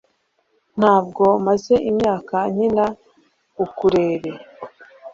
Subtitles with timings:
[0.79, 2.85] Ntabwo maze imyaka nkina
[3.65, 4.31] ukulele